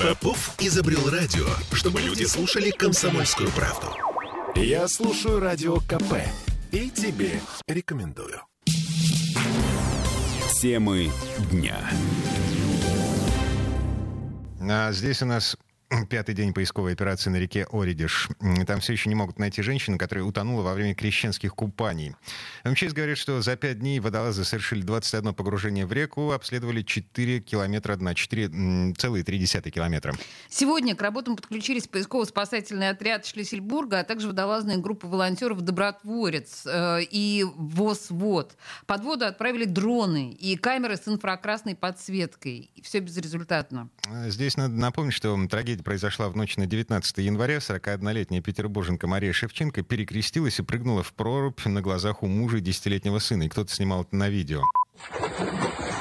Попов 0.00 0.54
изобрел 0.58 1.08
радио, 1.10 1.46
чтобы 1.72 2.00
люди 2.00 2.24
слушали 2.24 2.70
комсомольскую 2.70 3.50
правду. 3.50 3.88
Я 4.54 4.88
слушаю 4.88 5.40
радио 5.40 5.76
КП 5.80 6.14
и 6.72 6.90
тебе 6.90 7.40
рекомендую. 7.66 8.40
Темы 10.60 11.10
дня. 11.50 11.78
А 14.60 14.92
здесь 14.92 15.22
у 15.22 15.26
нас 15.26 15.56
Пятый 16.08 16.36
день 16.36 16.54
поисковой 16.54 16.92
операции 16.92 17.30
на 17.30 17.36
реке 17.36 17.66
Оридиш. 17.72 18.28
Там 18.68 18.78
все 18.78 18.92
еще 18.92 19.08
не 19.08 19.16
могут 19.16 19.40
найти 19.40 19.60
женщину, 19.60 19.98
которая 19.98 20.24
утонула 20.24 20.62
во 20.62 20.74
время 20.74 20.94
крещенских 20.94 21.52
купаний. 21.52 22.14
МЧС 22.64 22.92
говорит, 22.92 23.18
что 23.18 23.42
за 23.42 23.56
пять 23.56 23.80
дней 23.80 23.98
водолазы 23.98 24.44
совершили 24.44 24.82
21 24.82 25.34
погружение 25.34 25.86
в 25.86 25.92
реку, 25.92 26.30
обследовали 26.30 26.82
4 26.82 27.40
километра 27.40 27.96
дна, 27.96 28.12
4,3 28.12 29.70
километра. 29.70 30.14
Сегодня 30.48 30.94
к 30.94 31.02
работам 31.02 31.34
подключились 31.34 31.88
поисково-спасательный 31.88 32.90
отряд 32.90 33.26
Шлиссельбурга, 33.26 33.98
а 33.98 34.04
также 34.04 34.28
водолазная 34.28 34.76
группа 34.76 35.08
волонтеров 35.08 35.60
«Добротворец» 35.62 36.66
э, 36.66 37.00
и 37.10 37.44
ВОЗ-ВОД. 37.56 38.56
Под 38.86 39.02
воду 39.02 39.24
отправили 39.24 39.64
дроны 39.64 40.30
и 40.30 40.56
камеры 40.56 40.96
с 40.96 41.08
инфракрасной 41.08 41.74
подсветкой. 41.74 42.70
И 42.76 42.82
все 42.82 43.00
безрезультатно. 43.00 43.90
Здесь 44.26 44.56
надо 44.56 44.74
напомнить, 44.74 45.14
что 45.14 45.36
трагедия 45.48 45.79
Трагедия 45.80 45.82
произошла 45.82 46.28
в 46.28 46.36
ночь 46.36 46.56
на 46.56 46.66
19 46.66 47.18
января. 47.18 47.56
41-летняя 47.56 48.40
петербурженка 48.42 49.06
Мария 49.06 49.32
Шевченко 49.32 49.82
перекрестилась 49.82 50.58
и 50.58 50.62
прыгнула 50.62 51.02
в 51.02 51.12
прорубь 51.12 51.64
на 51.64 51.80
глазах 51.80 52.22
у 52.22 52.26
мужа 52.26 52.58
и 52.58 52.60
десятилетнего 52.60 53.18
сына. 53.18 53.44
И 53.44 53.48
кто-то 53.48 53.72
снимал 53.72 54.02
это 54.02 54.14
на 54.14 54.28
видео. 54.28 54.62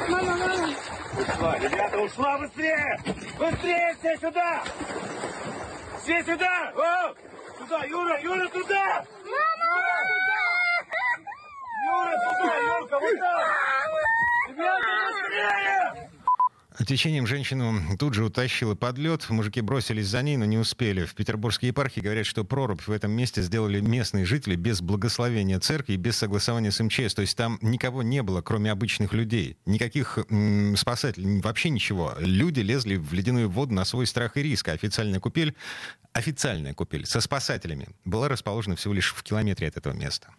Мама, 0.09 0.35
мама! 0.35 0.69
Ушла, 1.17 1.59
ребята, 1.59 1.99
ушла 1.99 2.37
быстрее! 2.39 2.99
Быстрее 3.39 3.95
все 3.99 4.17
сюда! 4.17 4.63
Все 6.03 6.23
сюда! 6.23 6.73
О! 6.75 7.15
Сюда, 7.59 7.85
Юра, 7.85 8.21
Юра, 8.21 8.49
туда! 8.49 9.05
Мама! 9.25 9.69
Юра, 11.85 12.15
туда, 12.25 12.57
Юрка, 12.57 12.99
вот 12.99 13.19
так! 13.19 13.47
Ребята, 14.49 14.87
быстрее! 15.07 16.09
Течением 16.85 17.27
женщину 17.27 17.81
тут 17.97 18.13
же 18.13 18.23
утащило 18.23 18.73
под 18.73 18.97
лед. 18.97 19.29
Мужики 19.29 19.61
бросились 19.61 20.07
за 20.07 20.21
ней, 20.21 20.37
но 20.37 20.45
не 20.45 20.57
успели. 20.57 21.05
В 21.05 21.13
Петербургской 21.13 21.67
епархии 21.69 21.99
говорят, 21.99 22.25
что 22.25 22.43
прорубь 22.45 22.81
в 22.81 22.91
этом 22.91 23.11
месте 23.11 23.41
сделали 23.41 23.79
местные 23.79 24.25
жители 24.25 24.55
без 24.55 24.81
благословения 24.81 25.59
церкви 25.59 25.93
и 25.93 25.97
без 25.97 26.17
согласования 26.17 26.71
с 26.71 26.81
МЧС. 26.83 27.13
То 27.13 27.21
есть 27.21 27.37
там 27.37 27.59
никого 27.61 28.01
не 28.01 28.23
было, 28.23 28.41
кроме 28.41 28.71
обычных 28.71 29.13
людей. 29.13 29.57
Никаких 29.65 30.17
м- 30.29 30.75
спасателей, 30.77 31.41
вообще 31.41 31.69
ничего. 31.69 32.15
Люди 32.19 32.61
лезли 32.61 32.95
в 32.95 33.13
ледяную 33.13 33.49
воду 33.49 33.73
на 33.73 33.85
свой 33.85 34.07
страх 34.07 34.37
и 34.37 34.41
риск. 34.41 34.69
Официальная 34.69 35.19
купель, 35.19 35.55
официальная 36.13 36.73
купель 36.73 37.05
со 37.05 37.21
спасателями 37.21 37.89
была 38.05 38.29
расположена 38.29 38.75
всего 38.75 38.93
лишь 38.93 39.13
в 39.13 39.21
километре 39.21 39.67
от 39.67 39.77
этого 39.77 39.93
места. 39.93 40.33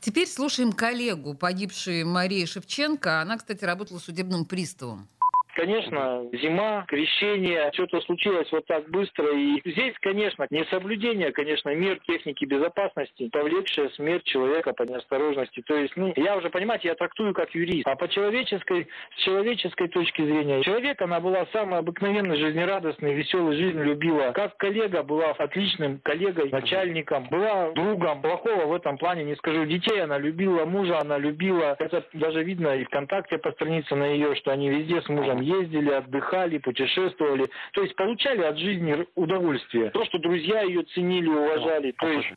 Теперь 0.00 0.28
слушаем 0.28 0.72
коллегу 0.72 1.34
погибшей 1.34 2.04
Марии 2.04 2.44
Шевченко. 2.44 3.20
Она, 3.22 3.38
кстати, 3.38 3.64
работала 3.64 3.98
судебным 3.98 4.44
приставом. 4.44 5.08
Конечно, 5.54 6.24
зима, 6.32 6.84
крещение, 6.88 7.70
что-то 7.74 8.00
случилось 8.02 8.50
вот 8.52 8.66
так 8.66 8.88
быстро. 8.88 9.30
И 9.32 9.60
здесь, 9.64 9.94
конечно, 10.00 10.46
несоблюдение, 10.50 11.32
конечно, 11.32 11.74
мер 11.74 12.00
техники 12.06 12.44
безопасности, 12.44 13.28
повлекшее 13.28 13.90
смерть 13.90 14.24
человека 14.24 14.72
по 14.72 14.84
неосторожности. 14.84 15.62
То 15.66 15.76
есть, 15.76 15.94
ну, 15.96 16.12
я 16.16 16.36
уже, 16.36 16.48
понимаете, 16.48 16.88
я 16.88 16.94
трактую 16.94 17.34
как 17.34 17.54
юрист. 17.54 17.86
А 17.86 17.96
по 17.96 18.08
человеческой, 18.08 18.88
с 19.16 19.22
человеческой 19.24 19.88
точки 19.88 20.22
зрения, 20.22 20.62
человек, 20.62 21.00
она 21.02 21.20
была 21.20 21.46
самой 21.52 21.80
обыкновенной, 21.80 22.38
жизнерадостной, 22.38 23.14
веселой, 23.14 23.56
жизнь 23.56 23.80
любила. 23.80 24.32
Как 24.32 24.56
коллега 24.56 25.02
была 25.02 25.30
отличным 25.32 26.00
коллегой, 26.02 26.50
начальником, 26.50 27.28
была 27.30 27.72
другом. 27.72 28.22
Плохого 28.22 28.66
в 28.66 28.72
этом 28.72 28.96
плане 28.96 29.24
не 29.24 29.36
скажу. 29.36 29.66
Детей 29.66 30.02
она 30.02 30.18
любила, 30.18 30.64
мужа 30.64 30.98
она 31.00 31.18
любила. 31.18 31.76
Это 31.78 32.04
даже 32.14 32.42
видно 32.42 32.76
и 32.76 32.84
ВКонтакте 32.84 33.38
по 33.38 33.52
странице 33.52 33.94
на 33.94 34.06
ее, 34.06 34.34
что 34.36 34.52
они 34.52 34.70
везде 34.70 35.02
с 35.02 35.08
мужем 35.08 35.41
ездили, 35.42 35.90
отдыхали, 35.90 36.58
путешествовали. 36.58 37.50
То 37.72 37.82
есть 37.82 37.94
получали 37.96 38.42
от 38.42 38.58
жизни 38.58 39.06
удовольствие. 39.14 39.90
То, 39.90 40.04
что 40.04 40.18
друзья 40.18 40.62
ее 40.62 40.82
ценили, 40.94 41.28
уважали. 41.28 41.92
То 41.98 42.08
есть 42.08 42.28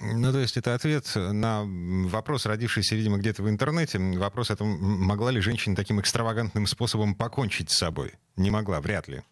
ну, 0.00 0.32
то 0.32 0.38
есть 0.38 0.56
это 0.56 0.74
ответ 0.74 1.04
на 1.14 1.62
вопрос, 2.08 2.46
родившийся, 2.46 2.96
видимо, 2.96 3.18
где-то 3.18 3.42
в 3.42 3.48
интернете. 3.48 3.98
Вопрос 3.98 4.50
о 4.50 4.56
том, 4.56 4.76
могла 4.80 5.30
ли 5.30 5.40
женщина 5.40 5.76
таким 5.76 6.00
экстравагантным 6.00 6.66
способом 6.66 7.14
покончить 7.14 7.70
с 7.70 7.78
собой? 7.78 8.12
Не 8.36 8.50
могла, 8.50 8.80
вряд 8.80 9.06
ли. 9.06 9.22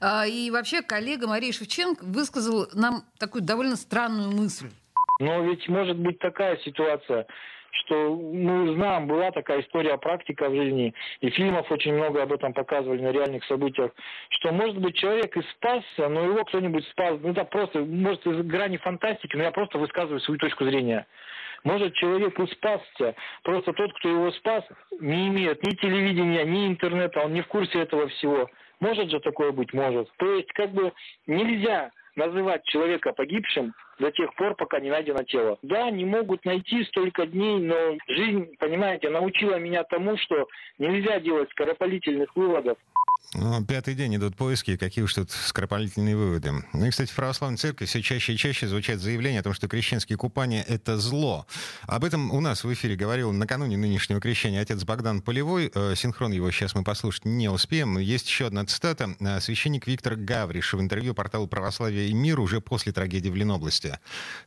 А, 0.00 0.26
и 0.26 0.50
вообще 0.50 0.82
коллега 0.82 1.28
Мария 1.28 1.52
Шевченко 1.52 2.04
высказал 2.04 2.66
нам 2.74 3.04
такую 3.18 3.42
довольно 3.42 3.76
странную 3.76 4.32
мысль. 4.32 4.70
Но 5.20 5.44
ведь 5.44 5.68
может 5.68 5.96
быть 5.98 6.18
такая 6.18 6.56
ситуация, 6.64 7.26
что 7.72 8.14
мы 8.14 8.74
знаем, 8.74 9.06
была 9.06 9.30
такая 9.30 9.62
история, 9.62 9.96
практика 9.96 10.48
в 10.48 10.54
жизни, 10.54 10.94
и 11.20 11.30
фильмов 11.30 11.70
очень 11.70 11.94
много 11.94 12.22
об 12.22 12.32
этом 12.32 12.52
показывали 12.52 13.00
на 13.00 13.12
реальных 13.12 13.44
событиях, 13.44 13.92
что, 14.28 14.52
может 14.52 14.78
быть, 14.78 14.96
человек 14.96 15.36
и 15.36 15.42
спасся, 15.54 16.08
но 16.08 16.24
его 16.24 16.44
кто-нибудь 16.44 16.86
спас, 16.88 17.18
ну 17.22 17.30
это 17.30 17.44
просто, 17.44 17.80
может, 17.80 18.26
из 18.26 18.44
грани 18.46 18.76
фантастики, 18.76 19.36
но 19.36 19.44
я 19.44 19.50
просто 19.50 19.78
высказываю 19.78 20.20
свою 20.20 20.38
точку 20.38 20.64
зрения. 20.64 21.06
Может, 21.64 21.94
человек 21.94 22.38
и 22.38 22.46
спасся, 22.48 23.14
просто 23.42 23.72
тот, 23.72 23.92
кто 23.94 24.08
его 24.08 24.30
спас, 24.32 24.64
не 25.00 25.28
имеет 25.28 25.62
ни 25.62 25.70
телевидения, 25.76 26.44
ни 26.44 26.66
интернета, 26.66 27.20
он 27.20 27.32
не 27.32 27.42
в 27.42 27.46
курсе 27.46 27.80
этого 27.80 28.08
всего. 28.08 28.50
Может 28.80 29.10
же 29.10 29.20
такое 29.20 29.52
быть? 29.52 29.72
Может. 29.72 30.10
То 30.18 30.34
есть, 30.34 30.52
как 30.52 30.72
бы, 30.72 30.92
нельзя 31.28 31.92
называть 32.16 32.64
человека 32.64 33.12
погибшим 33.12 33.74
до 33.98 34.10
тех 34.10 34.34
пор, 34.34 34.54
пока 34.54 34.80
не 34.80 34.90
найдено 34.90 35.22
тело. 35.24 35.58
Да, 35.62 35.90
не 35.90 36.04
могут 36.04 36.44
найти 36.44 36.84
столько 36.84 37.26
дней, 37.26 37.58
но 37.60 37.96
жизнь, 38.08 38.56
понимаете, 38.58 39.10
научила 39.10 39.58
меня 39.58 39.84
тому, 39.84 40.16
что 40.18 40.48
нельзя 40.78 41.20
делать 41.20 41.50
скоропалительных 41.50 42.34
выводов. 42.36 42.78
Ну, 43.34 43.64
пятый 43.64 43.94
день 43.94 44.16
идут 44.16 44.36
поиски, 44.36 44.76
какие 44.76 45.02
уж 45.02 45.14
тут 45.14 45.30
скоропалительные 45.30 46.14
выводы. 46.14 46.52
Ну 46.74 46.86
и, 46.86 46.90
кстати, 46.90 47.10
в 47.10 47.14
православной 47.14 47.56
церкви 47.56 47.86
все 47.86 48.02
чаще 48.02 48.34
и 48.34 48.36
чаще 48.36 48.68
звучат 48.68 49.00
заявления 49.00 49.40
о 49.40 49.42
том, 49.42 49.54
что 49.54 49.68
крещенские 49.68 50.18
купания— 50.18 50.62
это 50.68 50.98
зло. 50.98 51.46
Об 51.82 52.04
этом 52.04 52.30
у 52.30 52.40
нас 52.40 52.62
в 52.62 52.72
эфире 52.74 52.94
говорил 52.94 53.32
накануне 53.32 53.78
нынешнего 53.78 54.20
крещения 54.20 54.60
отец 54.60 54.84
Богдан 54.84 55.22
Полевой. 55.22 55.72
Э, 55.74 55.94
синхрон 55.96 56.32
его 56.32 56.50
сейчас 56.50 56.74
мы 56.74 56.84
послушать 56.84 57.24
не 57.24 57.48
успеем. 57.48 57.96
Есть 57.96 58.26
еще 58.26 58.48
одна 58.48 58.66
цитата. 58.66 59.16
Э, 59.18 59.40
священник 59.40 59.86
Виктор 59.86 60.14
Гавриш 60.16 60.74
в 60.74 60.80
интервью 60.80 61.14
порталу 61.14 61.46
«Православие 61.46 62.08
и 62.08 62.12
мир» 62.12 62.38
уже 62.38 62.60
после 62.60 62.92
трагедии 62.92 63.30
в 63.30 63.36
Ленобласти. 63.36 63.98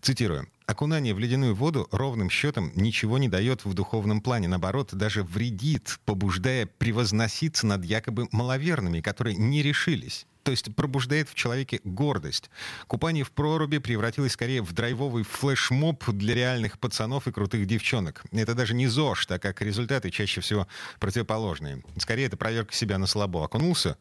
Цитирую. 0.02 0.48
Окунание 0.68 1.14
в 1.14 1.20
ледяную 1.20 1.54
воду 1.54 1.88
ровным 1.92 2.30
счетом 2.32 2.72
ничего 2.76 3.20
не 3.20 3.30
дает 3.30 3.66
в 3.66 3.74
духовном 3.76 4.20
плане. 4.20 4.48
Наоборот, 4.48 4.96
даже 4.96 5.24
вредит, 5.24 6.00
побуждая 6.06 6.66
превозноситься 6.66 7.68
над 7.68 7.86
якобы 7.86 8.28
маловерными, 8.32 9.02
которые 9.02 9.36
не 9.36 9.62
решились. 9.62 10.26
То 10.42 10.52
есть 10.52 10.76
пробуждает 10.76 11.30
в 11.30 11.36
человеке 11.36 11.82
гордость. 11.84 12.50
Купание 12.88 13.24
в 13.24 13.32
проруби 13.32 13.78
превратилось 13.78 14.34
скорее 14.34 14.64
в 14.64 14.74
драйвовый 14.74 15.24
флешмоб 15.24 16.04
для 16.10 16.34
реальных 16.34 16.80
пацанов 16.80 17.28
и 17.28 17.32
крутых 17.32 17.68
девчонок. 17.68 18.24
Это 18.32 18.56
даже 18.56 18.74
не 18.74 18.88
ЗОЖ, 18.88 19.28
так 19.28 19.42
как 19.44 19.62
результаты 19.62 20.10
чаще 20.10 20.42
всего 20.42 20.68
противоположные. 21.00 21.84
Скорее, 21.98 22.26
это 22.26 22.38
проверка 22.38 22.74
себя 22.74 22.98
на 22.98 23.06
слабо. 23.06 23.44
Окунулся? 23.44 23.98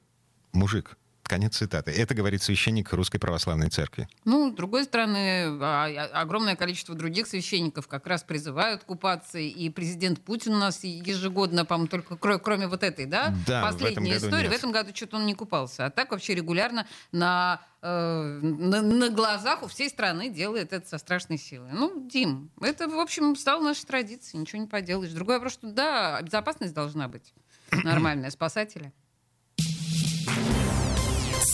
Мужик, 0.52 0.96
Конец 1.24 1.56
цитаты. 1.56 1.90
Это 1.90 2.14
говорит 2.14 2.42
священник 2.42 2.92
Русской 2.92 3.18
Православной 3.18 3.70
Церкви. 3.70 4.08
Ну, 4.26 4.52
с 4.52 4.54
другой 4.54 4.84
стороны, 4.84 5.58
а, 5.62 5.86
огромное 6.12 6.54
количество 6.54 6.94
других 6.94 7.26
священников 7.26 7.88
как 7.88 8.06
раз 8.06 8.22
призывают 8.22 8.84
купаться. 8.84 9.38
И 9.38 9.70
президент 9.70 10.20
Путин 10.20 10.52
у 10.52 10.58
нас 10.58 10.84
ежегодно, 10.84 11.64
по-моему, 11.64 11.88
только 11.88 12.38
кроме 12.38 12.68
вот 12.68 12.82
этой, 12.82 13.06
да, 13.06 13.34
да 13.46 13.62
последней 13.62 14.12
в 14.12 14.16
истории. 14.18 14.42
Нет. 14.42 14.52
В 14.52 14.54
этом 14.54 14.70
году 14.70 14.90
что-то 14.94 15.16
он 15.16 15.24
не 15.24 15.34
купался. 15.34 15.86
А 15.86 15.90
так 15.90 16.10
вообще 16.10 16.34
регулярно 16.34 16.86
на, 17.10 17.62
э, 17.80 18.40
на, 18.42 18.82
на 18.82 19.08
глазах 19.08 19.62
у 19.62 19.66
всей 19.66 19.88
страны 19.88 20.28
делает 20.28 20.74
это 20.74 20.86
со 20.86 20.98
страшной 20.98 21.38
силой. 21.38 21.70
Ну, 21.72 22.06
Дим, 22.06 22.50
это, 22.60 22.86
в 22.86 22.98
общем, 22.98 23.34
стало 23.34 23.62
нашей 23.62 23.86
традицией, 23.86 24.42
ничего 24.42 24.60
не 24.60 24.68
поделаешь. 24.68 25.12
Другой 25.12 25.36
вопрос, 25.36 25.54
что 25.54 25.72
да, 25.72 26.20
безопасность 26.20 26.74
должна 26.74 27.08
быть 27.08 27.32
нормальная, 27.70 28.30
спасатели. 28.30 28.92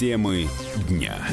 Темы 0.00 0.48
дня. 0.88 1.28